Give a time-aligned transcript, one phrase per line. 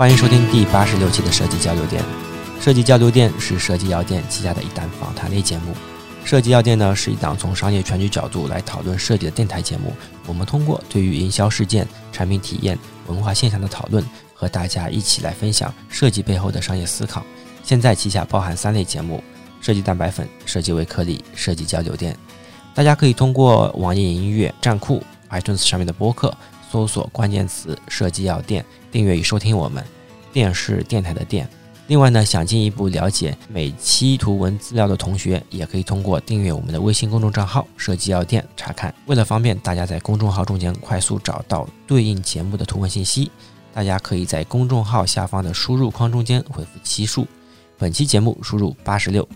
[0.00, 2.02] 欢迎收听第八十六期的设计交流店。
[2.58, 5.74] 设计交流店是设计药店旗下的一档访谈类节目。
[6.24, 9.92] 设计药店呢是一档从商业全局角度来讨论设计的电台节目。
[10.26, 12.78] 我们通过对于营销事件、产品体验、
[13.08, 14.02] 文化现象的讨论，
[14.32, 17.22] 和大家一起来分享设计背后的商业思考。
[17.62, 19.22] 现在旗下包含三类节目：
[19.60, 22.16] 设计蛋白粉、设计微颗粒、设计交流店。
[22.74, 26.34] 大家可以通过网易云音乐、站酷、iTunes 上面的播客
[26.70, 29.84] 搜索关键词“设计药店”，订阅与收听我们。
[30.32, 31.48] 电是电台的电。
[31.88, 38.94] 另外呢，想进一步了解每期图文资料的同学，也可以通过订阅我们的微信公众账号“设计药店”查看。
[39.06, 43.28] 为了方便大家在公众号中间快速找到对应节目的图文信息，
[43.74, 47.26] 大家可以在公众号下方的输入框中间回复期数。
[47.76, 49.28] 本期节目输入八十六。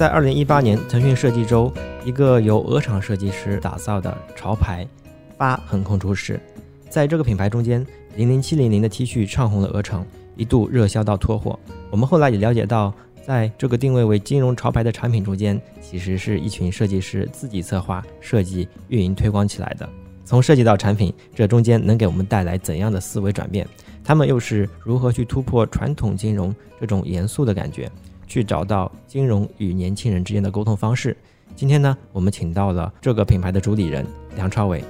[0.00, 1.70] 在二零一八年腾讯设计周，
[2.06, 4.88] 一个由鹅厂设计师打造的潮牌
[5.36, 6.40] “八”横空出世。
[6.88, 10.02] 在这个品牌中间，零零七零零的 T 恤唱红了鹅城，
[10.36, 11.60] 一度热销到脱货。
[11.90, 19.86] 我们后来也了解到，在这个定位为金融潮牌的产品中间，其实是一群设计师自己策划、设计、运营、推广起来的。
[20.24, 23.68] 从设计到产品，这中间能给我们带来怎样的思维转变？
[24.02, 27.86] 他们又是如何去突破传统金融这种严肃的感觉？
[28.30, 31.16] 去找到金融与年轻人之间的沟通方式。
[31.56, 34.84] 今天呢，我们请到了这个品牌的主理人梁朝伟。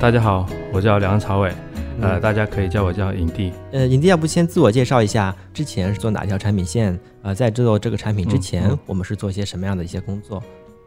[0.00, 1.52] 大家好，我叫梁朝伟，
[2.00, 3.52] 呃，大家可以叫我叫影帝。
[3.70, 6.98] 呃，影帝要不先自我介绍一下，之前是做哪条产品线？
[7.20, 10.42] 呃，在制作这个产品之前，我们是做些什么样的一些工作？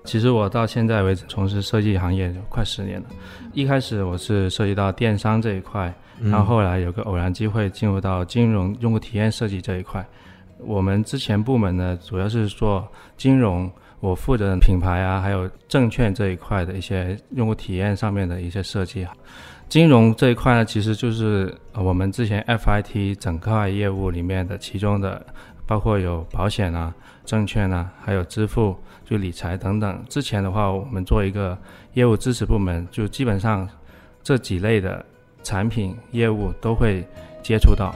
[0.05, 3.07] 其实我到现在为止从事设计行业快十年了。
[3.53, 5.93] 一开始我是涉及到电商这一块。
[6.21, 10.01] 然后后来有个偶然机会进入到金融用户体验设计这一块，
[10.59, 19.05] 我们之前部门呢主要是做金融，我负责品牌啊，还有证券这一块的一些用户体验上面的一些设计。
[19.67, 25.21] 金融这一块呢，其实就是我们之前 FIT 整块业务里面的其中的，
[25.65, 26.93] 包括有保险啊、
[27.25, 30.03] 证券啊，还有支付、就理财等等。
[30.09, 31.57] 之前的话，我们做一个
[31.93, 33.67] 业务支持部门，就基本上
[34.23, 35.05] 这几类的。
[35.45, 37.07] 产品业务都会
[37.43, 37.93] 接触到，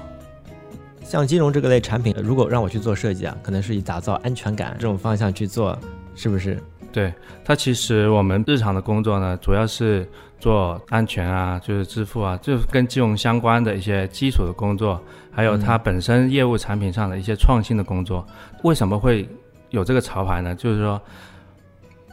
[1.02, 5.76] 像金融这个类产品，如果让我去做设计啊，可能是以打造安全感这种方向去做，
[6.14, 6.62] 是不是？
[6.92, 7.12] 对，
[7.44, 10.08] 它其实我们日常的工作呢，主要是
[10.40, 15.02] 做安全啊，就是支付啊，就是跟金融相关的一些基础的工作，
[15.32, 18.26] 还有它本身业务产品上的一些创新的工作。
[18.64, 19.28] 为什么会
[19.70, 20.56] 有这个潮牌呢？
[20.56, 21.00] 就是说。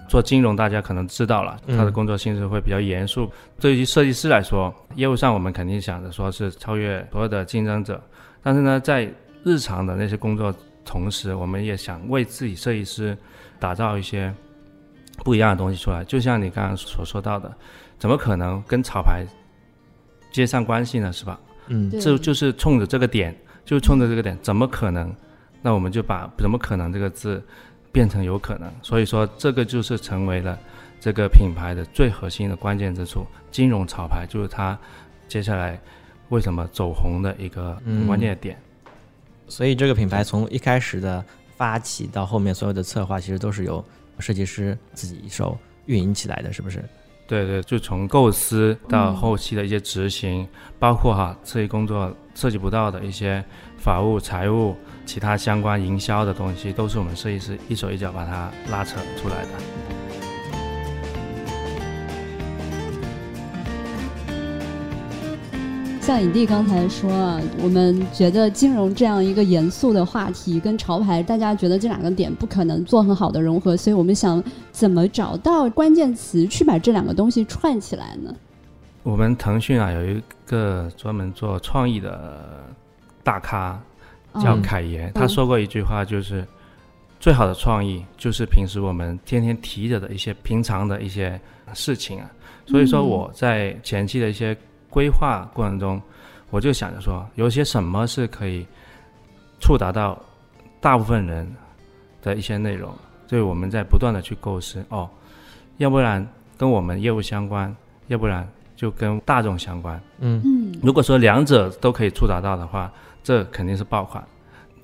[0.09, 3.29] 做金融，大家可能知道了，他的工作性质会比较严肃。
[3.59, 8.01] 对于设计师来说，业务上我们肯定想着说是超越所有的竞争者，
[8.41, 10.55] 但是呢，在日常的那些工作
[10.85, 13.19] 同时，我们也想为自己设计师
[13.59, 14.33] 打造一些
[15.25, 16.05] 不一样的东西出来。
[16.05, 17.53] 就像你刚刚所说到的，
[17.99, 19.25] 怎么可能跟潮牌
[20.31, 21.13] 接上关系呢？
[21.13, 21.41] 是吧？
[21.69, 25.15] 嗯，这就是冲着这个点，就冲着这个点，怎么可能？
[25.63, 27.43] 那我们就把“怎么可能”这个字。
[27.93, 30.59] 变成有可能，所以说这个就是成为了
[31.01, 33.25] 这个品牌的最核心的关键之处。
[33.51, 34.79] 金融潮牌就是它
[35.27, 35.81] 接下来
[36.29, 37.75] 为什么走红的一个
[38.07, 38.59] 关键点。
[39.49, 41.25] 所以这个品牌从一开始的
[41.57, 43.83] 发起到后面所有的策划，其实都是由
[44.19, 45.57] 设计师自己一手
[45.87, 46.85] 运营起来的，是不是？
[47.27, 50.47] 对对，就从构思到后期的一些执行，
[50.79, 53.45] 包括哈设计工作涉及不到的一些
[53.79, 54.77] 法务、财务。
[55.05, 59.76] 其他相关营销的东西，都是我们设计师一手一脚把它拉扯出来的。
[66.07, 74.41] 像影帝刚才说啊，我们觉得金融这样一个严肃的话题跟潮牌，大家觉得这两个点不可能做很好的融合，所以我们想
[74.71, 78.33] 怎么找到关键词去把这两个东西串起来呢？
[79.03, 82.41] 我们腾讯啊有一个专门做创意的
[83.25, 83.77] 大咖。
[84.41, 86.47] 叫凯爷，他说过一句话，就是
[87.19, 91.41] 最好的创意就是平时我们天天提着的一些平常的一些
[91.75, 92.31] 事情啊。
[92.65, 94.57] 所以说我在前期的一些
[94.97, 96.01] 规划过程中，
[96.49, 98.67] 我就想着说，有些什么是可以
[99.61, 100.19] 触达到
[100.81, 101.47] 大部分人
[102.23, 102.91] 的一些内容，
[103.27, 105.07] 所以我们在不断的去构思哦，
[105.77, 106.27] 要不然
[106.57, 107.77] 跟我们业务相关，
[108.07, 110.01] 要不然就跟大众相关。
[110.21, 112.91] 嗯嗯，如果说两者都可以触达到的话。
[113.27, 114.25] 这肯定是爆款，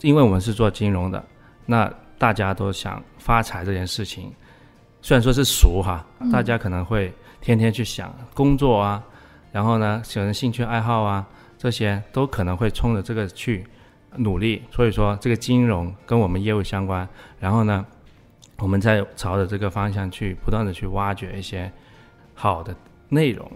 [0.00, 1.24] 因为我们是做金融的，
[1.64, 1.88] 那
[2.18, 4.32] 大家都想发财这件事情，
[5.00, 9.00] 虽然说是俗哈，大家可能会天天去想工作啊，
[9.52, 13.64] 然后呢，有人兴趣爱好啊，这些都可能会冲着这个去
[14.16, 14.62] 努力。
[14.70, 17.06] 所以说，这个金融跟我们业务相关，
[17.38, 17.86] 然后呢，
[18.56, 21.70] 我们在朝着这个方向去不断的去挖掘一些
[22.34, 22.74] 好的
[23.10, 23.50] 内容。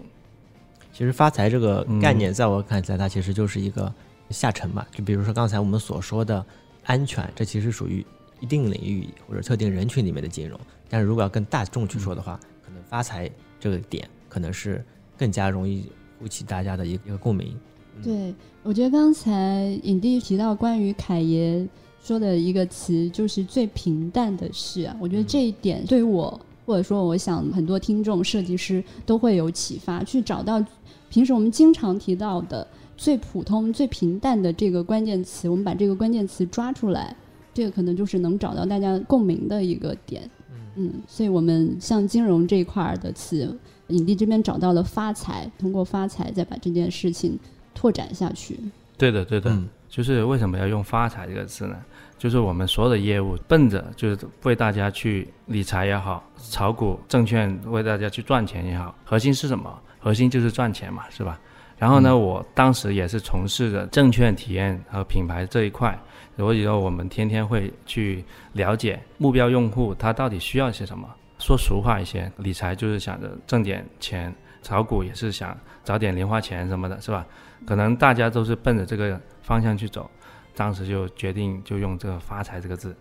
[0.93, 3.91] 其实发财这个概念，在我看起来，它其实就是一个
[4.29, 4.85] 下沉嘛。
[4.91, 6.45] 就比如说刚才我们所说的
[6.85, 8.05] 安全，这其实属于
[8.39, 10.59] 一定领域或者特定人群里面的金融。
[10.89, 13.29] 但是如果要跟大众去说的话，可能发财
[13.59, 14.83] 这个点可能是
[15.17, 15.85] 更加容易
[16.21, 17.55] 引起大家的一个共鸣。
[18.03, 18.33] 对，
[18.63, 21.67] 我觉得刚才影帝提到关于凯爷
[22.01, 24.95] 说的一个词，就是最平淡的事啊。
[24.99, 30.63] 我觉得这一点对于我，或者说我想很多听众设计师都会有启发，去找到。
[31.09, 32.67] 平时我们经常提到的
[32.97, 37.15] 最普通、最平淡的这个关键词，我们把这个关键词抓出来，
[37.53, 40.29] 这个可能就是能找到大家共鸣的一个点。
[40.75, 47.37] 嗯，所以我们像金融这一块的词，影帝这边找到了发财，通过发财再把这件事情
[47.73, 48.59] 拓展下去。
[48.97, 49.55] 对的，对的，
[49.87, 51.77] 就是为什么要用发财这个词呢？
[52.17, 59.71] 就是我们所有的业务奔着就是为大家去理财也好，炒股、证券为大家去赚钱也好，核心是什么？
[59.99, 61.39] 核心就是赚钱嘛，是吧？
[61.77, 65.95] 然后呢，我当时也是从事着证券体验和品牌这一块，
[66.35, 71.07] 所以说我们天天会去了解目标用户他到底需要些什么。
[71.39, 77.25] 说俗话一些，理财就是想着挣点钱，炒股也是想找点零花钱什么的，是吧？
[77.65, 80.09] 可能大家都是奔着这个方向去走，
[80.55, 82.95] 当时就决定就用这个“发财”这个字。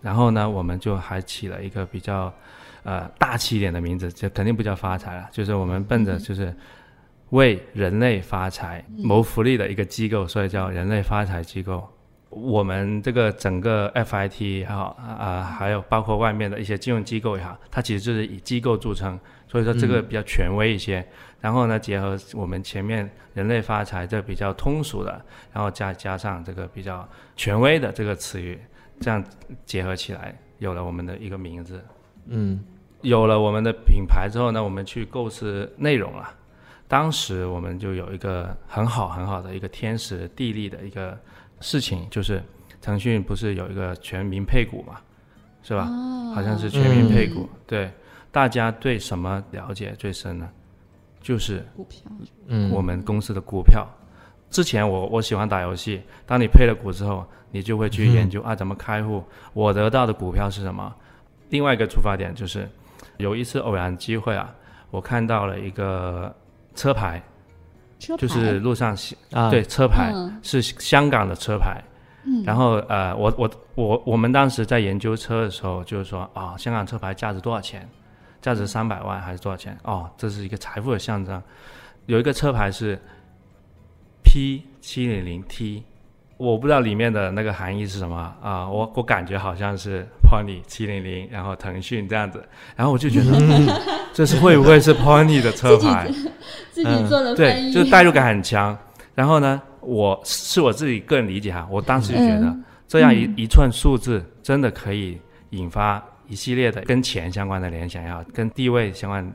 [0.00, 2.32] 然后呢，我们就还起了一个比较。
[2.84, 6.52] 呃，大气一点的名字，就肯定不叫发财了，就是我们奔着就是
[7.30, 11.88] 为人类发财谋福利的一个机构，所以叫人类发财机构。
[12.32, 21.06] 我们这个整个 FIT 也好啊，还有包括外面的一些金融机构也好，它其实就是以机构著称，所以说这个比较权威一些。
[21.40, 25.20] 然后呢，结合我们前面人类发财这比较通俗的，
[25.52, 28.58] 然后加加上这个比较权威的这个词语，
[29.00, 29.22] 这样
[29.64, 31.84] 结合起来，有了我们的一个名字。
[32.26, 32.64] 嗯。
[33.02, 36.32] 有了我们的品牌之后呢，我们去构思内容了。
[36.86, 41.18] 当时我们就有一个很好很好的一个天时地利的一个
[41.62, 42.42] 事情，就是
[42.80, 45.00] 腾讯不是有一个全民配股嘛，
[45.62, 45.88] 是吧？
[46.34, 47.48] 好像是全民配股。
[47.66, 47.90] 对，
[48.30, 50.48] 大家对什么了解最深呢？
[51.20, 52.02] 就是股票。
[52.48, 53.86] 嗯，我们公司的股票。
[54.50, 59.24] 之前我我喜欢打游戏，当你配了股之后，你就会去研究啊怎么开户，
[59.54, 60.94] 我得到的股票是什么。
[61.48, 62.68] 另外一个出发点就是。
[63.18, 64.52] 有一次偶然机会啊，
[64.90, 66.34] 我看到了一个
[66.74, 67.22] 车牌，
[68.18, 68.96] 就是路上
[69.30, 70.12] 啊，对，车牌
[70.42, 71.82] 是香港的车牌。
[72.24, 77.88] 嗯，然后呃，我我我我们当时在研究车的时候，就是说啊，香港车牌价值多少钱？
[78.40, 79.76] 价值三百万还是多少钱？
[79.84, 81.42] 哦，这是一个财富的象征。
[82.06, 83.00] 有一个车牌是
[84.24, 85.84] P 七零零 T。
[86.42, 92.44] 我不知道里面的那个含义是什么啊，我我感觉好像是 Pony 七零零，然后腾讯这样子，
[92.74, 93.80] 然后我就觉得
[94.12, 96.10] 这是会不会是 Pony 的车牌？
[96.72, 98.76] 自己做的对，就是代入感很强。
[99.14, 102.52] 然后呢，我是我自己个人理解哈，我当时就觉得
[102.88, 109.32] 这样一一串数字真的可以引发一系列的跟钱相关的联想也好，跟地位相关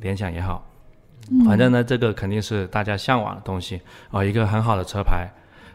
[0.00, 0.66] 联想也好，
[1.44, 3.78] 反正呢，这个肯定是大家向往的东西
[4.10, 5.28] 啊，一个很好的车牌。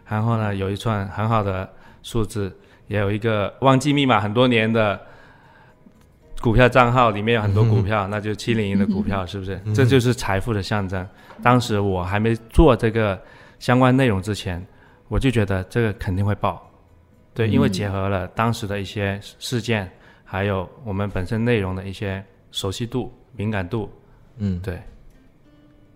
[0.08, 1.68] 然后呢，有一串很好的
[2.02, 2.56] 数字，
[2.88, 5.00] 也有一个忘记密码很多年的
[6.42, 9.60] 股票账号，里面有很多股票，那就七零零的股票，是不是？
[9.74, 11.08] 这就是财富的象征。
[11.42, 13.20] 当时我还没做这个
[13.60, 14.64] 相关内容之前，
[15.08, 16.70] 我就觉得这个肯定会爆，
[17.34, 19.90] 对，因为结合了当时的一些事件，
[20.26, 23.90] 还有我们本身内容的一些熟悉度、敏感度，
[24.38, 24.82] 嗯，对。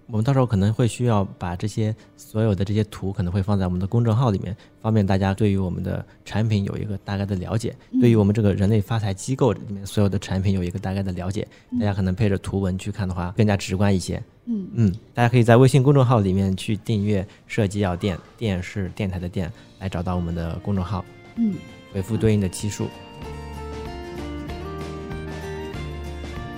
[0.10, 11.46] 我们到时候可能会需要把这些所有的这些图可能会放在我们的公众号里面，方便大家对于我们的产品有一个大概的了解，对于我们这个人类发财机构里面所有的产品有一个大概的了解。
[11.80, 14.22] 大家可能配着图文去看的话，更加直观一些。
[14.46, 21.04] 嗯嗯，大家可以在微信公众号里面去订阅“设计药店”，电是电台的电，来找到我们的公众号。
[21.36, 21.54] 嗯，
[21.92, 22.88] 回复对应的期数。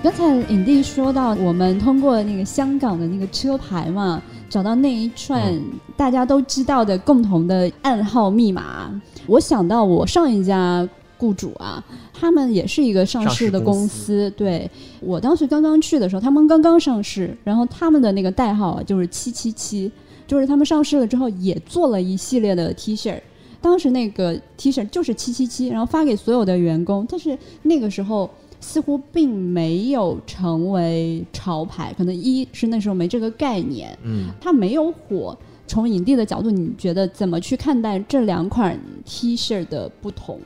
[0.02, 5.62] 刚才影帝说到，我们通过那个香港的那个车牌嘛，找到那一串
[5.98, 8.90] 大家都知道的共同的暗号密码。
[9.28, 10.88] 我想到我上一家
[11.18, 14.32] 雇主啊，他们也是一个上市的公司。
[14.38, 19.92] 对我当时刚刚去的时候，他们刚刚上市，然后他们的那个代号就是七七七，
[20.26, 23.20] 就是他们上市了之后也做了一系列的 T 恤，
[23.60, 27.06] 当时那个 T 恤就是七七七，然后发给所有的员工。
[27.10, 28.30] 但是那个时候。
[28.60, 35.38] 似乎并没有成为潮牌，可能一是那时候没这个概念，嗯，它没有火。
[35.68, 38.76] 从影帝的角度，你觉得怎么去看待这两款
[39.06, 40.40] T 恤的不同？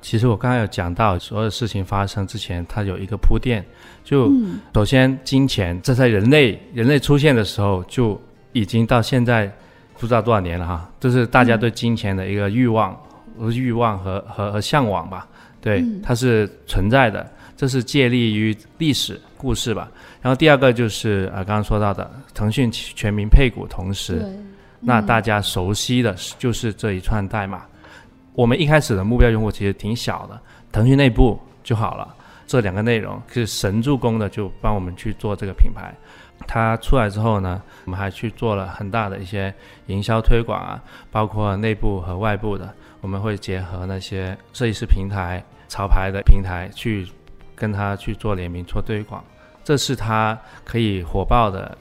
[0.00, 3.62] 其实我刚才有讲到，所有事情发生之前，它有一个铺垫。
[4.02, 4.32] 就
[4.74, 8.18] 首先，金钱这在人类人类出现的时候就
[8.52, 9.52] 已经到现在
[9.98, 12.98] 不知道多少年了哈，这是大家对金钱的一个欲望、
[13.52, 15.28] 欲望和和和向往吧。
[15.60, 19.90] 对，它是存在的，这是借力于历史故事吧。
[20.20, 24.24] 然后第二个就是啊，刚刚说到的腾讯全民配股同时，
[24.80, 27.62] 那大家熟悉的就是这一串代码。
[28.34, 30.38] 我们一开始的目标用户其实挺小的，
[30.70, 32.14] 腾讯内部就好了。
[32.46, 35.92] 这两个内容是神助攻的，就帮我们去做这个品牌。
[36.46, 39.52] 它出来之后呢，我们还去做了很大的一些
[39.86, 47.08] 营销推广啊，包括内部和外部的，我们会结合那些设计师平台、潮牌的平台去
[47.56, 49.24] 跟他去做联名做推广。
[49.64, 51.76] 这是他可以火爆的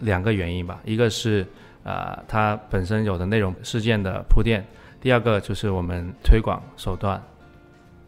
[0.00, 1.46] 两个原因吧，一个是
[1.84, 4.66] 呃它本身有的内容事件的铺垫。
[5.00, 7.22] 第二个就是我们推广手段，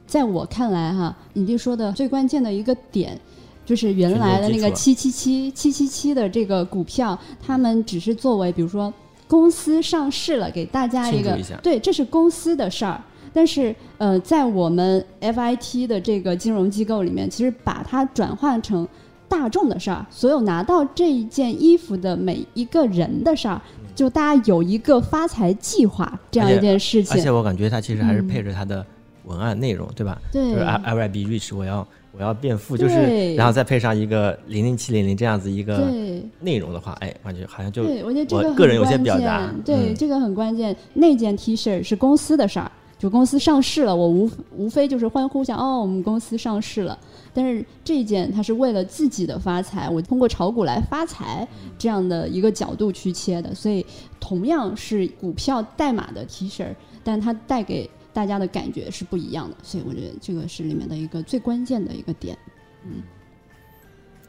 [0.07, 3.19] 在我看来哈，影帝说的最关键的一个点，
[3.65, 8.93] 就是原来的那个七七七七七七的这个股票，他们只是作为比如说
[9.29, 13.01] 公司上市了，给大家一个对，这是公司的事儿。
[13.33, 18.87] 但是呃，在我们 FIT 的这个金融机构里面，其实把它转换成
[19.29, 23.61] 大众的事儿，所有拿到这一件衣服的每一个人的事儿。
[23.95, 28.85] 就大家有一个发财计划这样一件事情，而且我感觉它其实还是配着它的
[29.25, 30.19] 文案内容，对吧？
[30.33, 31.87] 对，就是 I I will be rich，我要
[32.17, 35.93] 我要变富，就是然后再配上一个零零七零零这样子一个
[36.41, 40.75] 内容的话，哎，感觉好像就对我觉得这个个人有些表达，对这个很关键。
[40.95, 42.73] 那件 T 恤是公司的事儿，
[43.03, 46.97] 就公司上市了，我无无非就是欢呼一下，哦，我们公司上市了。
[47.35, 51.45] 但是这一件它是为了自己的发财，我通过炒股来发财
[51.77, 53.85] 这样的一个角度去切的，所以
[54.21, 62.39] 同样是股票代码的 T 恤，但它带给大家的感觉是不一样的，所以我觉得这个是里面的一个最关键的一个点。
[62.85, 63.03] 嗯，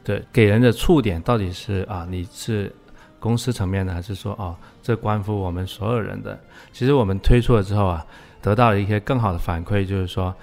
[0.02, 2.74] 对，给人的触点到底是啊，你是
[3.20, 6.36] 公司层面的，还是说哦，这关乎我们所有人的？
[6.72, 8.04] 其实我们推出了之后啊，
[8.44, 10.34] 得到了一些更好的反馈，就是说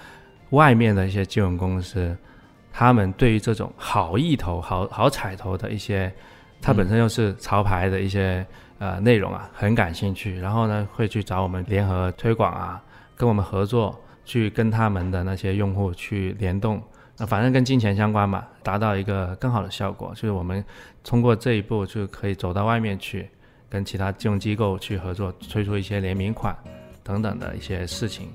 [0.50, 2.18] 外面的一些金融公司。
[2.74, 6.12] 他们对于这种好意头、好好彩头的一些，
[6.62, 8.44] 它本身又是潮牌的一些
[8.80, 10.40] 呃内容啊，很感兴趣。
[10.40, 12.82] 然后呢，会去找我们联合推广啊，
[13.16, 16.82] 跟我们合作，去跟他们的那些用户去联动。
[17.18, 20.12] 那反正跟金钱相关嘛，达到一个更好的效果。
[20.16, 20.64] 就是我们
[21.04, 23.30] 通过这一步就可以走到外面去，
[23.70, 26.58] 跟其他金融机构去合作，推出一些联名款
[27.12, 28.30] 等等的一些事情。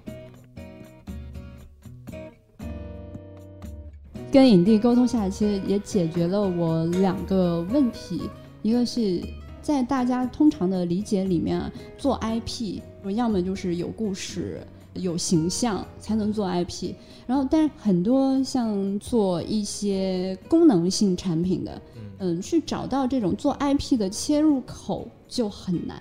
[4.30, 8.28] 跟影帝沟通下来，其实也解决了我两个问题。
[8.60, 9.22] 一个是
[9.62, 12.80] 在大家通常的理解里面，做 IP，
[13.14, 14.60] 要么就是有故事、
[14.92, 16.92] 有形象才能做 IP。
[17.26, 21.80] 然后，但是很多像做一些功能性产品的，
[22.18, 25.98] 嗯，去找到这种做 IP 的切入口就很难。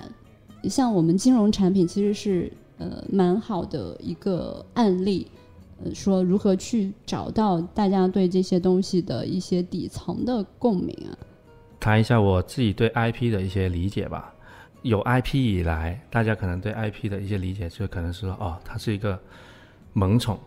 [0.63, 5.27] 像我们金融产品，其实是呃蛮好的一个案例。
[5.83, 11.11] 呃，说如何去找到大家对这些东西的一些底层的共鸣啊？
[11.79, 14.33] 谈一下我自己对 IP 的一些理解吧。
[14.83, 19.19] 有 IP 以来，大家可能对 IP 的一些理解就可能是说，哦，它是一个
[19.93, 20.39] 萌宠，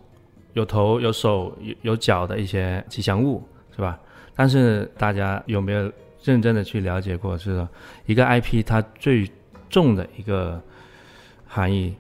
[0.55, 3.43] 有头有手有有脚的一些吉祥物，
[3.75, 4.01] 是吧？
[4.35, 5.93] 但是大家有没有
[6.23, 7.69] 认真的去了解过，是说
[8.07, 9.31] 一个 IP 它最
[9.69, 10.59] 重的一个
[11.47, 11.95] 含义，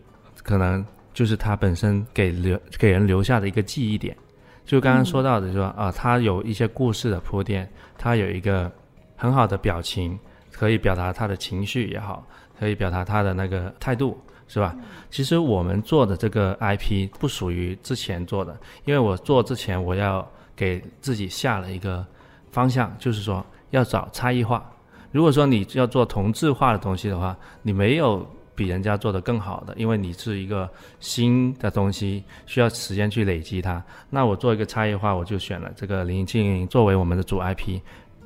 [0.48, 0.84] 可能。
[1.14, 4.16] 就是他本身给留给人留下的一个记忆点，
[4.64, 8.70] 就刚刚说到的，说啊，他有一些故事的铺垫，他有一个
[9.16, 10.16] 很好的表情，
[10.52, 12.24] 可以表达他的情绪也好，
[12.56, 14.76] 可以表达他的那个态度，是吧？
[15.10, 20.24] 其实我们做的这个 IP 不属于之前做的，因为我做之前我要
[20.54, 22.06] 给自己下了一个
[22.52, 24.64] 方向，就是说要找差异化。
[25.10, 28.24] 如果说你要做同质化的东西的话，你没有。
[28.58, 33.80] 比人家做的更好的，因为你是一个新的东西，需要时间去累积它。
[34.10, 37.80] 那我做一个差异化，我就选了这个零零七零零作为我们的主 IP。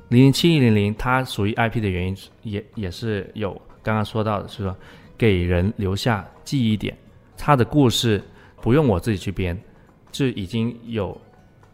[0.09, 3.49] 零零七零零它属于 IP 的原因也也是有
[3.83, 4.75] 刚刚说到的，是说
[5.15, 6.97] 给人留下记忆点。
[7.37, 8.19] 它的故事
[8.59, 9.55] 不用我自己去编，
[10.11, 11.15] 就已经有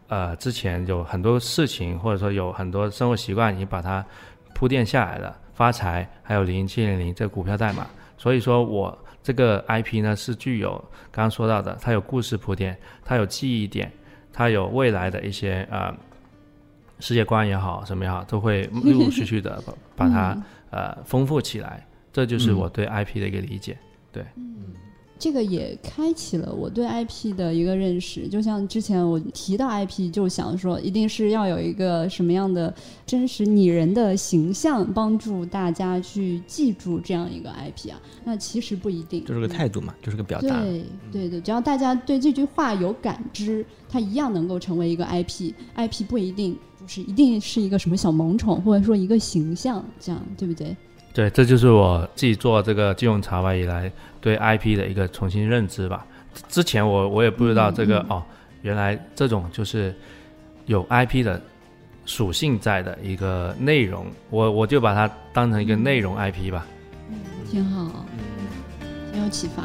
[0.10, 4.06] 呃之前有很多事情或者说有很多生活习惯已经把它
[4.54, 5.38] 铺垫下来了。
[5.54, 7.88] 发财还有零零七零零这股票代码。
[8.20, 10.72] 所以说我这个 IP 呢是具有
[11.10, 13.92] 刚刚说到的，它有故事铺垫，它有记忆点，
[14.32, 15.92] 它有未来的一些呃
[17.00, 19.74] 世界观也好，什么也好，都会陆陆续续的把
[20.06, 20.38] 把它
[20.70, 21.88] 呃丰富起来。
[22.12, 23.78] 这就是我对 IP 的一个理解。
[24.12, 24.74] 对，嗯，
[25.20, 28.28] 这个也开启了我对 IP 的一个认识。
[28.28, 32.74] 就像之前我提到 IP，就想说一定是要有一个什么样的
[33.06, 38.02] 真实拟人的形象，帮助大家去记住这样一个 IP 啊。
[38.24, 40.62] 那其实不一定，就是个态度嘛，就是个表达。
[40.62, 45.54] 对对对，只要大家对这句话有感知，它一样能够成为一个 IP。
[45.76, 50.76] IP 不一定就是一定是一个什么小萌宠，或者说一个形象，这样对不对？
[51.14, 56.06] 对，这就是我自己做这个金融茶吧以来对 IP 的一个重新认知吧。
[56.48, 58.24] 之前我我也不知道这个哦，
[58.62, 59.94] 原来这种就是
[60.68, 61.42] 有 IP 的
[62.06, 66.66] 属性在的一个内容，我我就把它当成一个内容 IP 吧。
[67.10, 67.18] 嗯，
[67.50, 68.06] 挺好，
[69.12, 69.64] 挺有启发。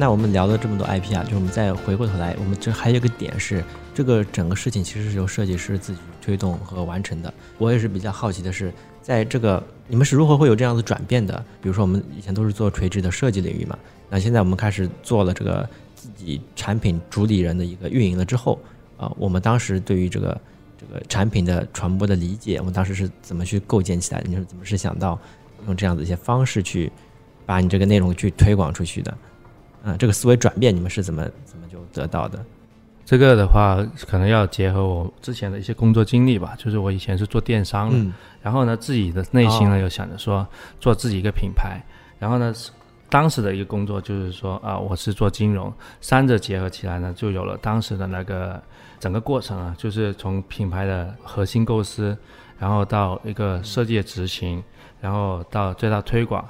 [0.00, 7.30] 那我们聊了这么多 IP 啊，就我们再回过头来，我们这还有一个点是，这个整个事情其实是由设计师自己推动和完成的。
[7.58, 11.36] 我也是比较好奇的是，在这个你们是如何会有这样的转变的？
[11.60, 13.78] 比如说我们以前都是做垂直的设计领域嘛，
[14.08, 18.58] 那现在我们开始做了这个自己产品主理人的一个运营了之后，
[18.96, 20.40] 啊，我们当时对于这个
[20.78, 24.30] 这个产品的传播的理解，我们当时是怎么去构建起来的？
[24.30, 25.20] 你是怎么是想到
[25.66, 26.90] 用这样子一些方式去
[27.44, 29.14] 把你这个内容去推广出去的？
[29.82, 32.44] 嗯，这个思维转变你们是怎么怎么就得到的？
[33.04, 36.54] 这个的话，可能要结合我之前的一些工作经历吧。
[36.56, 40.46] 就是我以前是做电商的，然后呢，自己的内心呢又想着说
[40.78, 41.82] 做自己一个品牌。
[42.20, 42.54] 然后呢，
[43.08, 48.62] 当时的一个工作就是说啊，我是做金融，三者结合起来呢，就有了当时的那个
[49.00, 52.16] 整个过程啊，就是从品牌的核心构思，
[52.60, 54.62] 然后到一个设计的执行，
[55.00, 56.46] 然后到最大推广，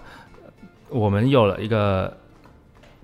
[0.90, 2.14] 我们有了一个。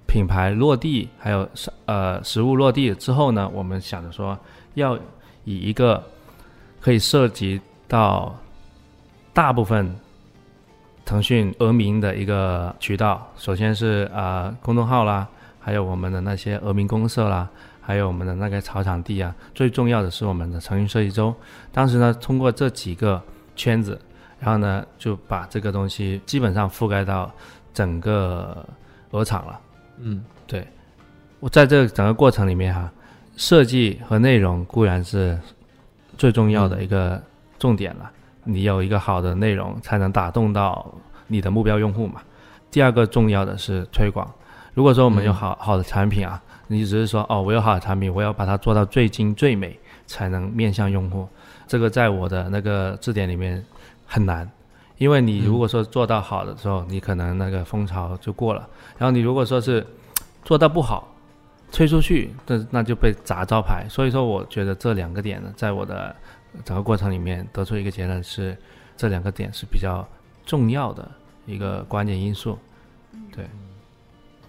[0.07, 1.49] 品牌落地，还有
[1.85, 4.39] 呃实物落地之后呢，我们想着说
[4.75, 4.97] 要
[5.45, 6.03] 以一个
[6.81, 8.35] 可以涉及到
[9.33, 9.95] 大部分
[11.05, 15.27] 腾讯俄民的一个渠道，首先是啊公众号啦，
[15.61, 17.49] 还有我们的那些俄民公社啦，
[17.81, 21.35] 还有我们的那个草场地啊，最重要的是我们的腾讯设计周。
[21.73, 23.23] 当时呢，通过这几个
[23.55, 24.01] 圈子，
[24.41, 27.31] 然后呢就把这个东西基本上覆盖到
[27.75, 28.65] 整个
[29.11, 29.61] 鹅厂了。
[29.99, 30.67] 嗯，对，
[31.41, 32.91] 我在这整个过程里面哈，
[33.37, 35.39] 设计和内容固然是
[36.19, 37.23] 最重要的一个
[37.59, 38.11] 重点了。
[38.45, 40.95] 你有一个好的内容，才能打动到
[41.27, 42.23] 你的目标用户嘛。
[42.71, 44.31] 第二个重要的是推广。
[44.75, 51.27] 如果说我们有好好的产品啊，你只是说哦，我有好的产品，我要把它做到最精最美，才能面向用户。
[51.67, 53.65] 这个在我的那个字典里面
[54.05, 54.49] 很难。
[54.99, 58.67] 因为你如果说做到好的时候，你可能那个风潮就过了。
[58.97, 59.87] 然后你如果说是
[60.43, 61.15] 做到不好，
[61.71, 63.87] 推出去，那那就被砸招牌。
[63.91, 66.17] 所以说，我觉得这两个点呢，在我的
[66.65, 68.57] 整个过程里面得出一个结论是，
[68.97, 70.03] 这两个点是比较
[70.47, 71.07] 重要的
[71.45, 72.57] 一个关键因素。
[73.35, 73.45] 对，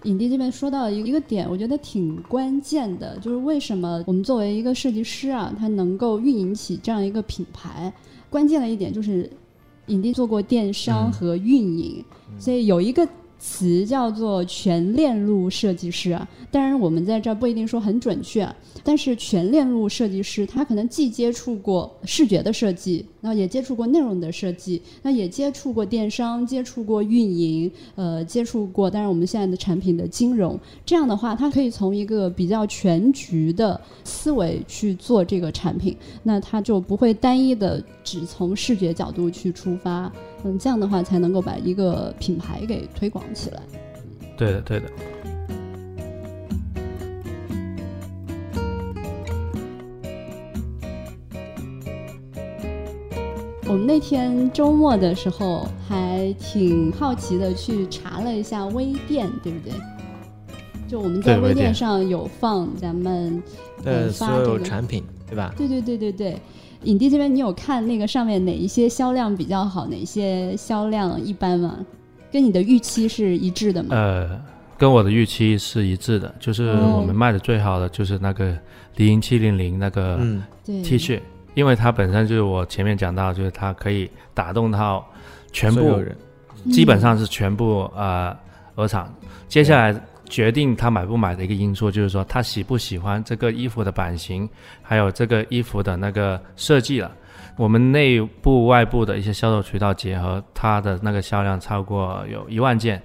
[0.04, 7.92] 影帝这边说到一一个点，我觉得挺关键的，就是为什么我们作为一个设计师啊，他能够运营起这样一个品牌，
[8.30, 9.30] 关键的一点就是。
[9.88, 12.04] 影帝做过电商和运营，
[12.39, 13.08] 所以有一个
[13.39, 16.28] 词叫做全链路设计师啊。
[16.52, 18.47] 当然，我们在这儿不一定说很准确。
[18.84, 30.58] 但是全链路设计师，他可能既接触过视觉的设计，那也接触过内容的设计，那也接触过电商，接触过运营，呃，接触过当然我们现在的产品的金融。
[30.86, 40.10] 这样的话，他可以从一个比较全局的思维去做这个产品，那他就不会单一的只从视觉角度去出发。
[40.43, 43.62] 嗯，这样的话才能够把一个品牌给推广起来。
[44.38, 44.88] 对的，对的。
[53.69, 59.73] 我们那天周末的时候还挺好奇的，去查了一下微店，对不对？
[60.88, 63.43] 就我们在微店上有放咱们
[63.84, 65.54] 呃所有产品，对吧？
[65.58, 66.39] 对对对对对。
[66.84, 71.78] 影帝这边，你有看那个上面哪一些销量比较好，哪些销量一般吗？
[72.32, 73.90] 跟你的预期是一致的吗？
[73.92, 74.42] 呃，
[74.78, 78.58] 跟我的预期是一致的，就是我们卖的最好的就是那个
[78.96, 80.20] 零七零零那个
[80.66, 81.20] T 恤。
[81.56, 85.04] 因为它本身就是我前面讲到，就是它可以打动到
[85.52, 86.16] 全部人，
[86.72, 88.38] 基本上是全部呃
[88.76, 89.12] 鹅厂。
[89.48, 94.48] 接下来决定他买不买的一个因素，就是说他喜不喜欢这个衣服的版型，
[94.82, 97.12] 还有这个衣服的那个设计了。
[97.56, 103.02] 我们内部外部的一些销售渠道结合，它的那个销量超过有一万件。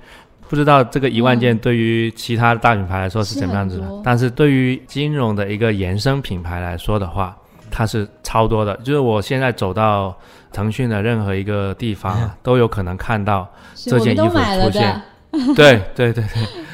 [0.49, 7.37] 不知道这个一万件对于其他大品牌来说是怎么样子的，但是对于金融的一个延伸品牌来说的话。
[7.75, 10.15] 它是超多的，就是我现在走到
[10.53, 15.01] 腾讯的任何一个地方啊， 都有可能看到这件衣服出现。
[15.57, 16.23] 对对对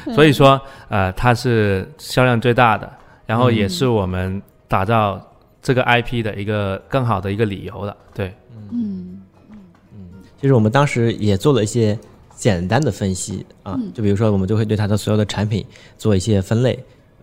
[0.05, 2.91] 对，所以说呃，它是销量最大的，
[3.25, 5.17] 然后也是我们打造
[5.61, 7.95] 这个 IP 的一个更好的一个理由了。
[8.13, 8.35] 对，
[8.73, 9.21] 嗯。
[9.93, 10.09] 嗯，
[10.41, 11.97] 其实我们当时也做了一些
[12.35, 15.65] 简单的分析啊，就比如说我们就会对它的所有的产品
[15.97, 16.77] 做一些分类，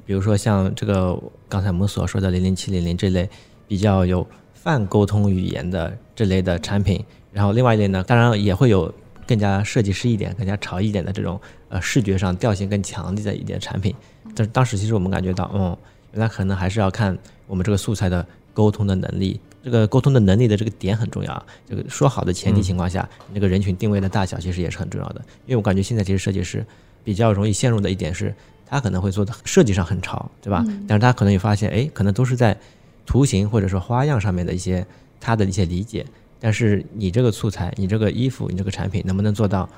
[0.06, 1.18] 比如说像这个
[1.50, 3.28] 刚才我们所说的零零七零零这类
[3.68, 8.90] 比较有泛沟通语言的这类的产品，然后另外一类呢，当然也会有。
[9.26, 13.94] 更加设计师一点、更加潮一点的这种呃视觉上调性更强烈的一点产品，
[14.34, 15.76] 但是当时其实我们感觉到，嗯，
[16.12, 21.46] 原来可能还是要看我们这个素材的沟通的能力，这个沟通的能力的这个点很重要。
[21.68, 25.20] 这个说好的前提情况下，那个人群定位的大小其实也是很重要的。
[25.46, 26.64] 因为我感觉现在其实设计师
[27.02, 28.34] 比较容易陷入的一点是，
[28.64, 30.64] 他可能会做的设计上很潮，对吧？
[30.86, 32.56] 但是他可能也发现，哎，可能都是在
[33.04, 34.86] 图形或者说花样上面的一些
[35.20, 36.06] 他的一些理解。
[36.38, 39.68] 但是你这个素材，你这个衣服，你这个产品能不能做到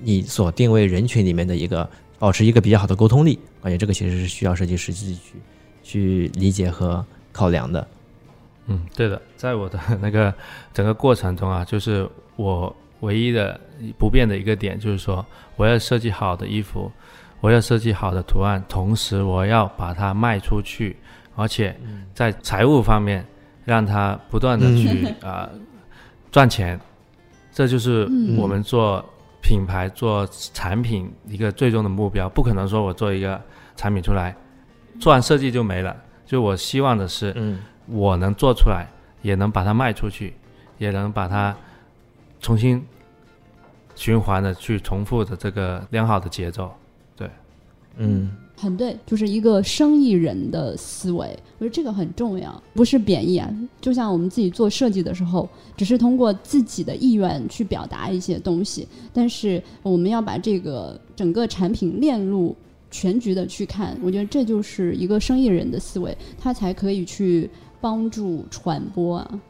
[0.00, 3.38] 你所定位人群里面的一个保持一个比较好的沟通力？
[3.62, 5.32] 感觉这个其实是需要设计师自己去
[5.82, 7.86] 去理解和考量的。
[8.66, 10.32] 嗯，对的，在我的那个
[10.72, 13.60] 整个过程中啊，就是我唯一的
[13.98, 15.24] 不变的一个点，就是说
[15.56, 16.90] 我要设计好的衣服，
[17.40, 20.96] 我要设计好的图案，同时我要把它卖出去，
[21.34, 21.76] 而且
[22.14, 23.26] 在财务方面
[23.64, 25.50] 让它不断的去啊。
[26.32, 26.80] 赚钱，
[27.52, 29.04] 这就是我们做
[29.42, 32.28] 品牌、做产品一个最终的目标。
[32.28, 33.40] 不可能说我做一个
[33.76, 34.34] 产品出来，
[34.98, 35.94] 做完设计就没了。
[36.24, 37.34] 就我希望的是，
[37.86, 38.86] 我能做出来，
[39.20, 40.34] 也能把它卖出去，
[40.78, 41.54] 也能把它
[42.40, 42.82] 重新
[43.94, 46.74] 循环的去重复的这个良好的节奏。
[47.14, 47.28] 对，
[47.96, 48.30] 嗯。
[48.54, 53.52] 很对，就是一个生意人的思维，我觉得这个很重要，不是贬义啊。
[53.80, 62.54] 就像我们自己做设计的时候，只是通过自己的意愿去表达一些东西，但是我们要把这个整个产品链路
[62.88, 67.50] 全局的去看，我觉得这就是一个生意人的思维，他才可以去
[67.80, 69.40] 帮助传播啊。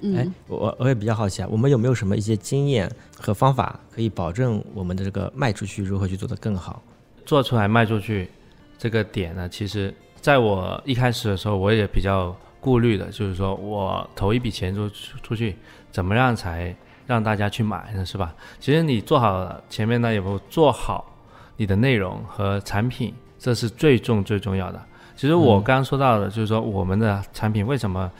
[0.00, 6.82] 哎，我我也比较好奇啊，我们有没有什么一些经验和方法，可以保证我们的这个卖出去如何去做得更好，
[7.24, 8.30] 做出来卖出去。
[8.76, 14.90] 这个点呢，其实在我一开始的时候，我也比较顾虑的，就是说我投一笔钱出
[15.22, 15.56] 出去，
[15.90, 16.74] 怎么样才
[17.06, 18.04] 让大家去买呢？
[18.04, 18.34] 是吧？
[18.60, 21.16] 其实你做好前面呢，有没有做好
[21.56, 24.82] 你的内容和产品，这是最重最重要的。
[25.16, 28.10] 其实我刚刚说到的，就是说我们的产品为什么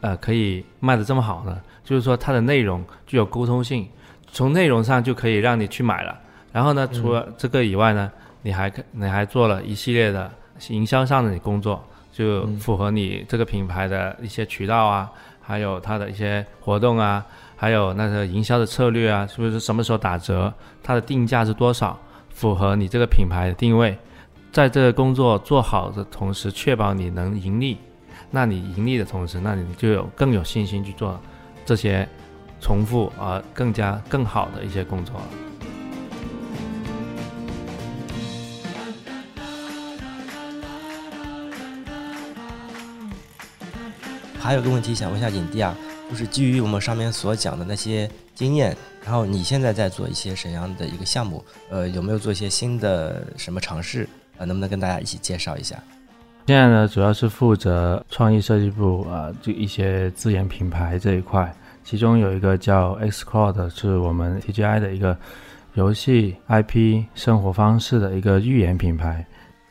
[0.00, 1.60] 呃可以卖的这么好呢？
[1.84, 3.86] 就是说它的内容具有沟通性，
[4.32, 6.18] 从内容上就可以让你去买了。
[6.50, 8.10] 然后呢，除了这个以外呢？
[8.44, 10.30] 你还你还做了一系列的
[10.68, 17.24] 营销上的工作，就符合你这个品牌的一些渠道啊，还有它的一些活动啊，
[17.56, 20.52] 还有那个营销的策略啊，是不是什么时候打折，
[20.82, 23.96] 它的定价是多少，符合你这个品牌的定位，
[24.52, 27.78] 在这个工作做好的同时，确保你能盈利，
[28.30, 31.18] 那你盈利的同时，那你就有更有信心去做
[31.64, 32.06] 这些
[32.60, 35.26] 重复而更加更好的一些工作了。
[44.44, 45.74] 还有个问题想问一下影帝啊，
[46.10, 51.42] 就是基于我们上面所讲的那些经验，然后你现在在做一些什么样的一个项目？
[51.70, 54.06] 呃，有没有做一些新的什么尝试？
[54.36, 55.82] 呃，能不能跟大家一起介绍一下？
[56.46, 61.50] 现在呢，主要是负责创意设计部啊，就一些自研品牌这一块，
[61.82, 65.16] 其中有一个叫 X Cloud，是我们 TGI 的一个
[65.72, 69.24] 游戏 IP 生活方式的一个预言品牌。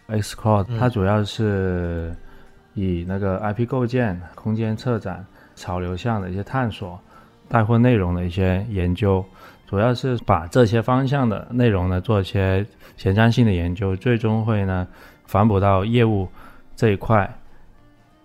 [0.08, 2.12] X Cloud 它主要是。
[2.74, 7.00] 以那个 IP 构建、空间策展、潮流向的一些探索、
[7.48, 9.24] 带货内容的一些研究，
[9.68, 12.66] 主要是把这些方向的内容呢做一些
[12.98, 14.88] 前瞻性的研究，最终会呢
[15.26, 16.28] 反哺到业务
[16.76, 17.32] 这一块。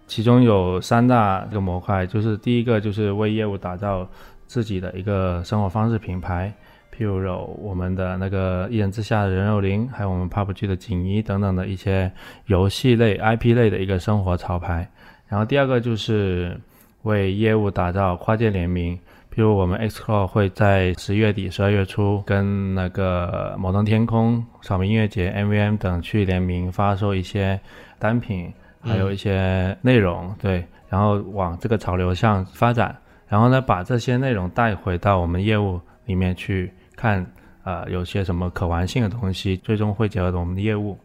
[0.07, 4.09] 其中有三大这个模块，就是第一个就是为业务打造
[4.47, 6.51] 自己的一个生活方式品牌。
[6.99, 12.11] 譬如有我们的那个一人之下的人肉林，还有我们 PUBG 的锦衣等等的一些
[12.47, 14.89] 游戏类 IP 类的一个生活潮牌。
[15.29, 16.59] 然后第二个就是
[17.03, 18.97] 为业务打造跨界联名，
[19.33, 27.61] 譬如我们 Xcloud 会在十月底、十二月初跟那个摩登天空、草莓音乐节、MVM 等去联名发售一些
[28.01, 32.97] 单品，还有一些内容，对，然后往这个潮流上发展，
[33.29, 36.73] 然后呢把这些内容带回到我们业务里面去。
[36.99, 37.25] 看，
[37.63, 40.99] 呃，有些什么可玩性的东西，最终会结合我们的业务。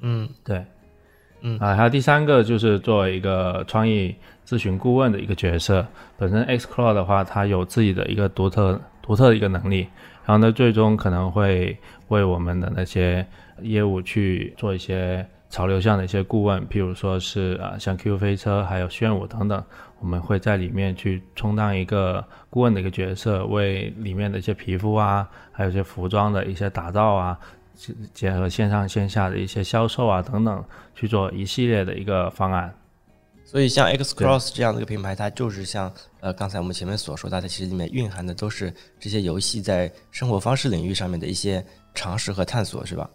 [0.00, 0.64] 嗯，对。
[1.42, 4.14] 嗯啊，还有第三个就是作为一个创意
[4.46, 5.86] 咨询顾问的一个角色。
[6.16, 9.86] 本身 X Cloud 的话，它有自己的一个独特独特的一个能力，
[10.24, 11.76] 然后呢，最终可能会
[12.08, 13.24] 为我们的那些
[13.60, 19.64] 业务去做一些潮流向的一些顾问，譬如说是啊，像 Q 飞车还有炫舞等等，
[20.00, 27.38] 我们会在里面去充当一个顾问的一个角色，为里面的一些皮肤啊，还有一些服装的一些打造啊。
[28.14, 32.74] 结合线上线下的一些销售啊等等，去做一系列的一个方案。
[33.44, 41.62] 所以像 X Cross 这样的一个品牌，它就是像呃刚才我们前面所说，它的其实里面蕴含的都是这些游戏在生活方式领域上面的一些
[41.94, 43.10] 尝试和探索，是吧？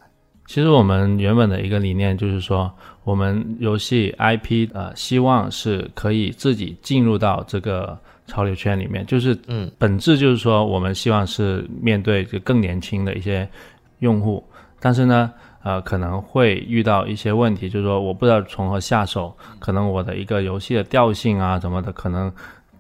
[0.52, 2.70] 其实我们原本的一个理念就是说，
[3.06, 13.48] 我们游戏 IP 呃希望是可以自己进入到这个潮流圈里面，就是嗯，本质就是说，我们希望是面对就更年轻的一些
[14.00, 14.44] 用户。
[14.82, 15.32] 但是呢，
[15.64, 22.30] 呃，可能会遇到一些问题，就是说我不知道从何下手，可能我的一个游戏的调性啊什么的，可能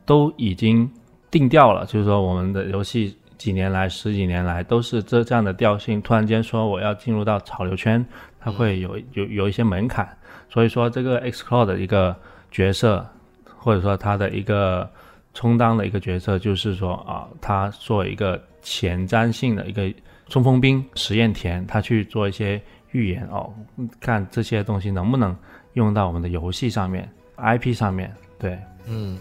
[0.05, 0.91] 都已经
[1.29, 1.85] 定调了。
[1.85, 8.05] 就是说我们的游戏几年来、十几年来都是这这样的调性，突然间说我要进入到潮流圈，
[8.39, 10.07] 它会有有有一些门槛。
[10.47, 12.15] 所以说这个 X Cloud 的一个
[12.51, 13.03] 角色，
[13.57, 14.87] 或者说它的一个
[15.33, 19.91] 充当的一个角色，就是说啊，它做一个前瞻性的一个。
[20.29, 23.53] 冲锋兵实验田，他去做一些预言哦，
[23.99, 25.35] 看这些东西能不能
[25.73, 28.15] 用到我们的游戏上面、IP 上面。
[28.39, 29.19] 对，嗯，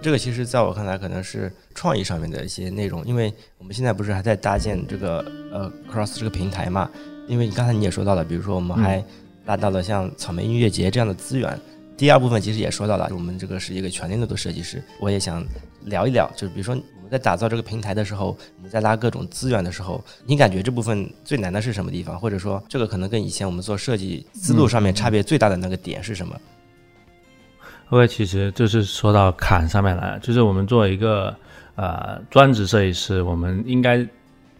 [0.00, 5.18] 这个其实在我看来可能是创意上面的一些内容，因为我们现在不是还在搭建这个
[5.52, 6.88] 呃 Cross 这个平台嘛？
[7.26, 9.04] 因为你刚才你也说到了，比如说我们还
[9.46, 11.58] 拉到了像草莓音乐节这样的资源。
[11.96, 15.44] 第二部分其实也说到了，我们这个是一个全链路的设计师，我也想
[15.86, 16.84] 聊一聊，就是比如说我们。
[17.10, 22.20] 在打造这个平台的时候，我们在拉各种资源的时候，你感觉这部分最难的是什么地方？
[22.20, 26.38] 或者说，这个可能跟以前我们做设计思路上面差别最大的那个点是什么？
[27.90, 31.34] 因为其实就是说到坎上面来了，就是我们作为一个
[31.76, 34.06] 呃专职设计师，我们应该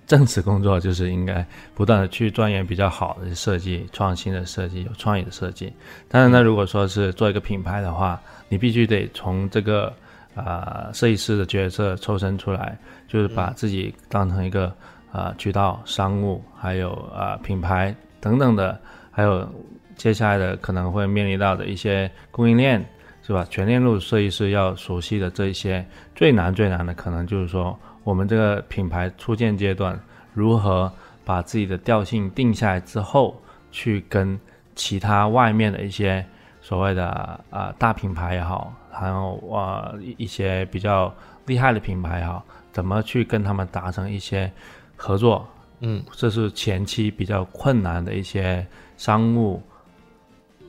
[0.06, 5.72] 正职工作就是应该不断的去钻研比较好的设计、创新的设计、有创意的设计。
[6.08, 9.92] 但是呢，如果说是做一个品牌的话，你必须得从这个。
[10.34, 14.72] 啊，设计师的角色抽身出来，就是把自己当成一个
[15.10, 18.78] 啊渠道、商务，还有啊品牌等等的，
[19.10, 19.48] 还有
[19.96, 22.88] 接下来的可能会面临到的一些供应链，
[23.28, 23.46] 是吧？
[23.50, 30.00] 全链路设计师要熟悉的这一些，最难最难的可能就是说，我们这个品牌初建阶段
[30.32, 30.90] 如何
[31.26, 33.38] 把自己的调性定下来之后，
[33.70, 34.40] 去跟
[34.74, 36.24] 其他外面的一些
[36.62, 37.06] 所谓的
[37.50, 38.72] 啊大品牌也好。
[38.90, 41.14] 还有啊，一些比较
[41.44, 44.50] 厉害的品牌也好，怎么去跟他们达成一些
[44.96, 45.46] 合作？
[45.80, 49.62] 嗯，这是前期比较困难的一些商务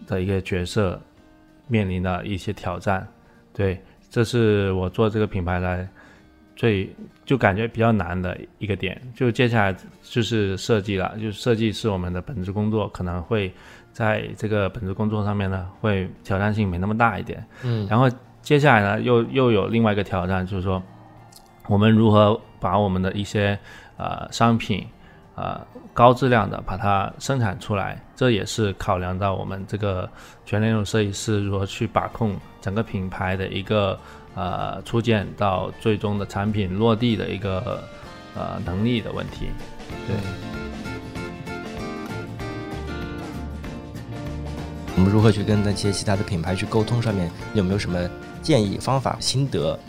[0.06, 1.02] 的一个角色
[1.70, 3.08] 面临的一些挑战。
[3.54, 5.88] 对，这是我做这个品牌来
[6.58, 9.02] 最就感觉比较难的一个点。
[9.16, 13.50] 就接下来就是设计了，就设计是我们的本职工作，可能会。
[13.92, 17.44] 在这个本职工作上面呢，会挑战性没那么大一点。
[17.64, 18.08] 嗯，然后
[18.40, 20.82] 接下来呢，又又有另外一个挑战，就是说，
[21.68, 23.58] 我们如何把我们的一些
[23.98, 24.86] 呃商品，
[25.40, 30.10] 呃高质量的把它生产出来，这也是考量到我们这个
[30.46, 33.98] 全链路设计师如何去把控整个品牌的一个
[34.36, 37.82] 呃初建到最终的产品落地的一个
[38.36, 39.48] 呃能力的问题。
[40.06, 40.16] 对。
[44.98, 47.02] 我们如何去跟那些其他的品牌去沟通？
[47.02, 47.98] 上面有没有什么
[48.42, 49.80] 建议、方法、心得？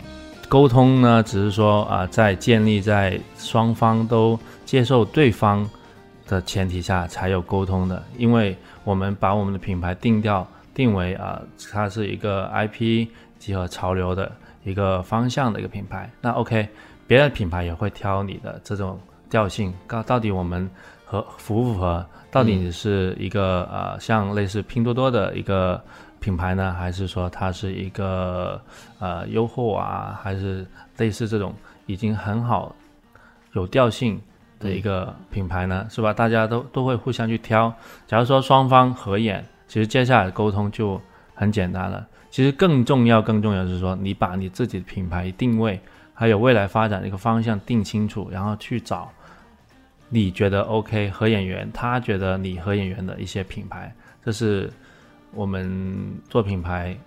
[0.51, 5.65] 沟通呢，只是说啊，在建立在双方都接受对方
[6.27, 8.03] 的前提下才有沟通的。
[8.17, 13.07] 因为我们把我们的品牌定调定为啊，它是一个 IP
[13.39, 14.29] 集合潮流的
[14.65, 16.11] 一个方向的一个品牌。
[16.19, 16.67] 那 OK，
[17.07, 19.73] 别的品牌也会挑你的这种调性。
[19.87, 20.69] 到到底我们
[21.05, 22.05] 和符不符合？
[22.29, 25.81] 到底你是一个呃，像类似拼多多的一个
[26.21, 28.61] 品牌呢，还是说它是一个
[28.99, 30.65] 呃优厚啊，还是
[30.97, 31.53] 类似这种
[31.87, 32.73] 已经很好
[33.53, 34.21] 有调性
[34.59, 35.85] 的一个品牌呢？
[35.89, 36.13] 是吧？
[36.13, 37.73] 大家都都会互相去挑。
[38.07, 41.01] 假如说双方合眼，其实接下来沟通就
[41.33, 42.07] 很简单了。
[42.29, 45.81] 其实更重要、更重要是说，你把你自己的品牌定位，
[46.13, 49.11] 还有未来发展的一个方向定清楚，然后去找。
[50.07, 54.71] 你觉得 OK 合眼缘，他觉得你合眼缘的一些品牌，这是
[55.33, 56.97] 我们做品牌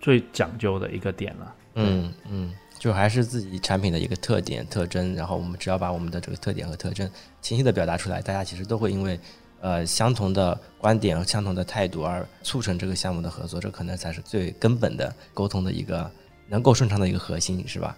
[0.00, 1.54] 最讲究的一个点了。
[1.74, 7.08] 嗯嗯，就还是自己产品的一个特点特征，然后我们只要把我们的这个特点和特征
[7.40, 9.18] 清晰的表达出来，大家其实都会因为
[9.60, 16.10] 呃相同的观点和相同的态度，而促成这个项目的合作，这可能才是最根本的沟通的一个
[16.48, 17.96] 能够顺畅的一个核心，是吧？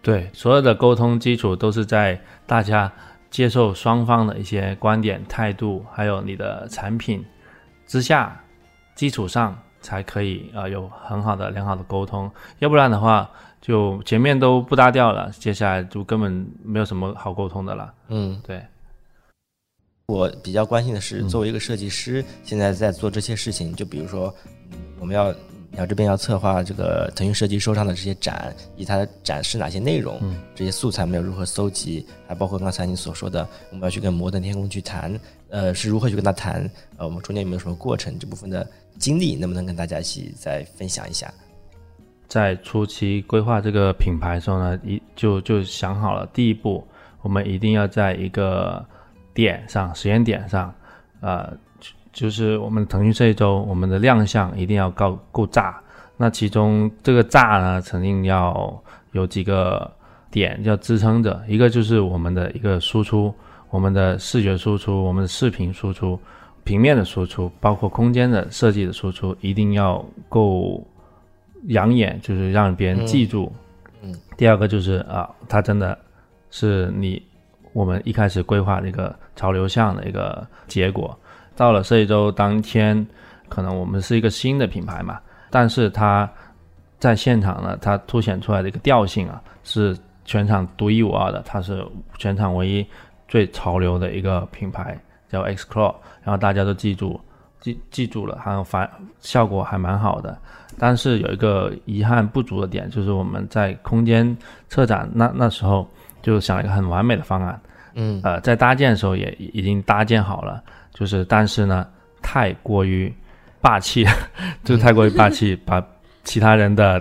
[0.00, 2.90] 对，所有的沟通基础都是在大家
[3.30, 7.24] 接受双方的一些观点、态度，还有你的产品
[7.86, 8.42] 之下
[8.94, 13.30] 基础上，才可以呃有很好的良好的沟通，要不然的话。
[13.62, 17.94] 就前面都不搭调了，接下来就根本没有什么好沟通的了。
[18.08, 18.60] 嗯，对。
[20.06, 24.34] 我比较关心的是，作为一个设计师，现在在做这些事情，就比如说，
[24.98, 25.32] 我们要
[25.76, 30.20] 要这边要策划这个腾讯设计收上的这些展，以它展示哪些内容，
[30.56, 35.16] 这些素材我们要如何搜集，还包括刚才你所说的，我们要去跟摩登天空去谈，
[35.50, 41.32] 呃，是如何去跟他谈，呃，我们中间有没有什么过程，这部分的经历，能不能跟大家一起再分享一下？
[42.28, 46.82] 在初期规划这个品牌的时候呢，一就就想好了，第一步
[47.20, 48.82] 我们一定要在一个
[49.34, 50.74] 点上，时间点上，
[51.20, 51.52] 呃，
[52.10, 55.78] 就是我们腾讯这一周，我们的亮相一定要够够炸。
[56.16, 59.90] 那其中这个炸呢，肯定要有几个
[60.30, 63.34] 点要支撑着，一个就是我们的一个输出，
[63.68, 66.18] 我们的视觉输出，我们的视频输出，
[66.64, 70.82] 平面的输出，包括空间的设计的输出，一定要够。
[71.68, 73.52] 养眼就是让别人记住，
[74.00, 75.96] 嗯，第二个就是啊，它真的
[76.50, 77.22] 是你
[77.72, 81.16] 我们一开始规划的一个潮流向的一个结果。
[81.54, 83.06] 到了设计周当天，
[83.48, 85.20] 可能我们是一个新的品牌嘛，
[85.50, 86.28] 但是它
[86.98, 91.86] 在现场呢，它凸显出来的一个调性啊，是全场独一无二的，它是
[92.18, 92.84] 全场唯一
[93.28, 95.00] 最潮流的一个品牌，
[95.32, 97.18] 叫 X Claw，然后大家都记住。
[97.60, 98.90] 记记住了，还有反
[99.20, 100.36] 效果还蛮好的，
[100.80, 104.36] 但是有一个遗憾不足的点，就是我们在空间
[104.68, 105.88] 策展那那时候
[106.22, 107.60] 就想了一个很完美的方案，
[107.94, 110.60] 嗯，呃，在搭建的时候也已经搭建好了，
[110.92, 111.86] 就是但是呢，
[112.20, 113.14] 太过于
[113.60, 114.04] 霸气，
[114.64, 115.80] 就太过于霸气，把
[116.24, 117.00] 其他人的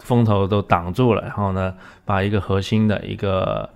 [0.00, 1.72] 风头都挡住了，然后呢，
[2.04, 3.70] 把一个核心的一个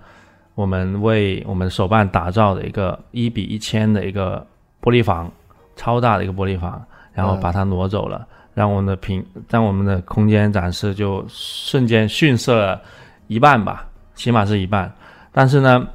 [0.56, 4.44] 我们为我们手办打造的一个一比一千的一个
[4.82, 5.30] 玻璃房。
[5.78, 12.80] 超大的一个玻璃房，然后把它挪走了，让我们的平，让我们的空间展示就瞬间逊色了
[13.26, 14.90] 一半吧，起码是一半。
[15.32, 15.86] 但是呢，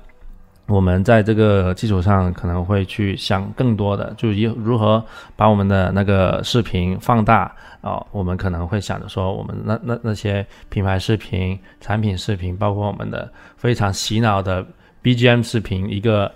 [0.71, 5.03] 我们在这个基础上可能会去想更多的，就如如何
[5.35, 14.65] 把我们的那个视频放大啊，我们可能会想着说，我们那那那些品牌视频、产品视频，包括我们的非常洗脑的
[15.03, 16.31] BGM 视频，一个。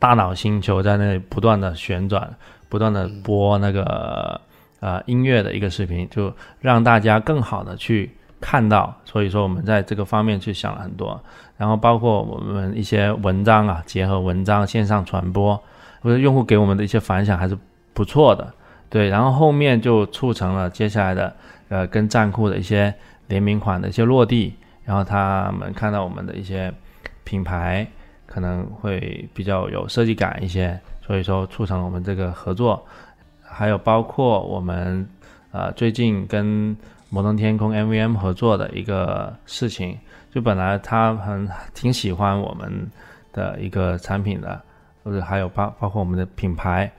[0.00, 2.34] 大脑星球在那里不断的旋转，
[2.70, 4.40] 不断的播那个
[4.80, 8.98] 呃音乐的一个视频，就让大家更好的去看到。
[9.04, 11.22] 所以说我们在这个方面去想了很多，
[11.60, 15.62] 然后包括我们一些文章啊，结合文章线上传播，
[16.00, 17.54] 或者用户给我们的一些反响还是
[17.92, 18.50] 不错的。
[18.88, 21.36] 对，然后后面就促成了接下来的
[21.68, 22.94] 呃跟站酷的一些
[23.28, 24.54] 联名款的一些落地，
[24.86, 26.72] 然后他们看到我们的一些
[27.24, 27.86] 品牌。
[28.32, 32.86] 可能会比较有设计感一些，所以说促成了我们这个合作，
[33.42, 35.04] 还有包括我们
[35.50, 36.76] 呃最近跟
[37.08, 39.98] 摩登天空 MVM 合作的一个事情，
[40.30, 42.90] 就本来他很挺喜欢我们
[43.32, 44.60] 的一个产品的，
[45.02, 46.90] 或者还有包包括我们的品牌，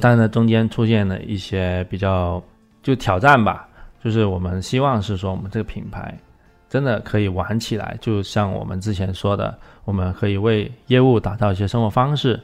[0.00, 2.42] 但是呢中间出现了一些比较
[2.82, 3.68] 就挑战吧，
[4.02, 6.16] 就是我们希望是说我们这个品牌。
[6.68, 12.40] 真的可以玩起来，就像我们之前说的，我们可以为业务打造一些生活方式。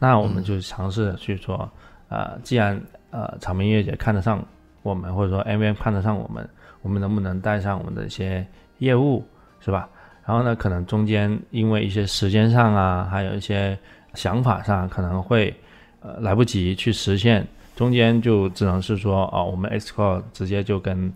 [0.00, 1.70] 那我们就尝试去说，
[2.08, 4.44] 呃，既然呃草莓音乐节看得上
[4.82, 6.50] 我们，或者说 M V M 看得上我们，
[6.82, 8.44] 我们能不能带上我们的一些
[8.78, 9.24] 业务，
[9.60, 9.88] 是吧？
[10.24, 13.78] 然后呢，可能中间因为一些时间上啊，还有一些
[14.14, 15.54] 想法上，可能会
[16.00, 21.12] 呃来不及去实现，中间就只能是说，哦，我们 X Core 直接就跟。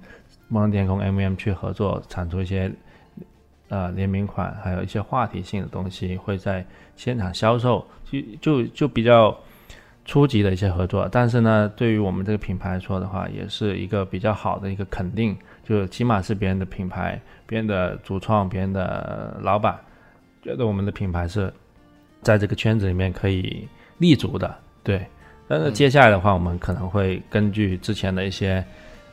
[0.48, 2.70] 梦天空 M M 去合作产出一些
[3.70, 6.62] 呃联名款，还有一些话题性的东西，会在
[6.94, 9.34] 现场销售，就就就比较
[10.04, 11.08] 初级的一些合作。
[11.10, 15.34] 但是呢，对于我们这个品牌来说的话，也是一个比较好的一个肯定，
[15.64, 19.78] 就起码是别人的品牌，别人的主创，别人的老板
[20.42, 21.52] 觉得我们的品牌是
[22.22, 24.54] 在这个圈子里面可以立足的。
[24.82, 25.06] 对，
[25.46, 28.64] 但是接下来的话，我们可能会根据之前的一些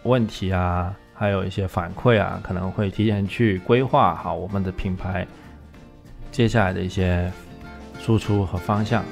[0.03, 0.95] 问题啊。
[1.13, 5.27] 还有一些反馈啊，可能会提前去规划好我们的品牌
[6.31, 7.29] 接下来的一些
[7.99, 9.03] 输出和方向。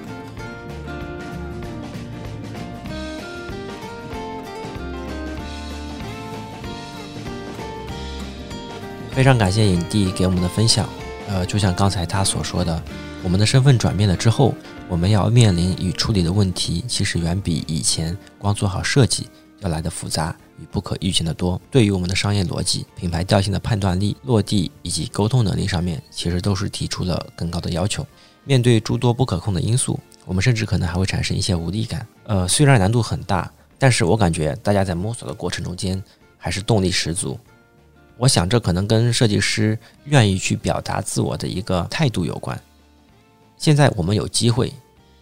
[9.18, 10.88] 非常感谢影帝给我们的分享。
[11.28, 12.80] 呃，就像刚才他所说的，
[13.24, 14.54] 我们的身份转变了之后，
[14.88, 19.28] 我们要面临与处理的问题，其实远比以前光做好设计
[19.62, 21.60] 要来的复杂与不可预见的多。
[21.72, 28.06] 对于我们的商业逻辑、品牌调性的判断力、落地以及沟通能力上面，其实都是提出了更高的要求。
[28.44, 32.06] 面对诸多不可控的因素，我们甚至可能还会产生一些无力感。
[32.28, 36.02] 呃，虽然难度很大，但是我感觉大家在摸索的过程中间
[36.38, 37.36] 还是动力十足。
[38.18, 42.60] 我想这可能跟设计师愿意去表达自我的一个态度有关。
[43.58, 44.74] 现在我们有机会，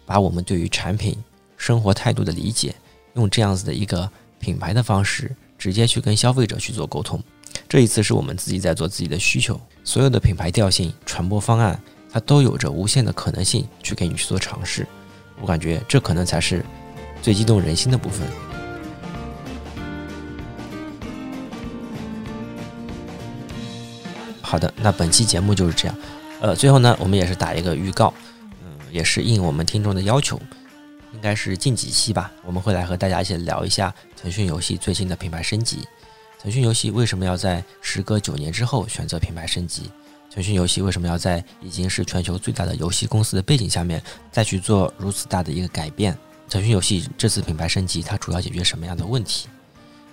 [0.04, 1.16] 把我们对于产品、
[1.56, 2.74] 生活态度的理解，
[3.14, 7.22] 用这样子的一个品牌的方式，直接去跟消费者去做沟通。
[7.68, 11.80] 这一次是我们自己在做自己的需求，所有的品牌调性、传播方案，
[12.10, 14.86] 它都有着无限的可能性去给你去做尝试。
[15.40, 16.64] 我感觉这可能才是
[17.20, 18.45] 最激动人心的部分。
[24.46, 25.96] 好的，那本期节目就是这样。
[26.40, 28.14] 呃，最后呢，我们也是打一个预告。
[28.62, 30.40] 嗯也是应我们听众的要求，
[31.12, 35.86] 应该是近几期吧，我们会来和大家一起聊一下腾讯游戏最新的品牌升级。
[36.40, 39.90] 腾讯游戏为什么要在时隔九年之后选择品牌升级？
[40.32, 46.16] 腾讯游戏为什么要在已经是全球最大的游戏公司的背景下面再去做如此大的一个改变？
[46.48, 49.48] 腾讯游戏这次品牌升级，它主要解决什么样的问题？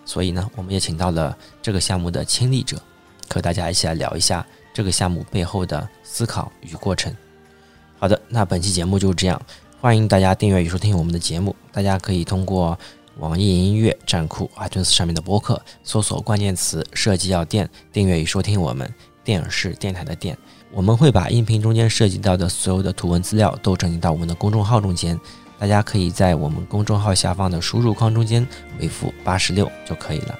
[0.03, 2.81] 所以呢，我们也请到了这个项目的亲历者，
[3.29, 7.15] 和大家一起来聊一下这个项目背后的思考与过程。
[7.99, 9.41] 好的，那本期节目就是这样。
[9.79, 11.55] 欢迎大家订阅与收听我们的节目。
[11.71, 12.77] 大家可以通过
[13.17, 18.91] 网易音乐、站酷、iTunes 上面的播客搜索关键词“设计药店”，订阅与收听我们。
[19.23, 20.37] 电影是电台的电，
[20.71, 25.19] 我们会把音频中间涉及到的所有的图文资料都整理到我们的公众号中间。
[25.57, 28.45] 大家可以在我们公众号下方的输入框中间
[28.77, 30.37] 回复“八十六”就可以了。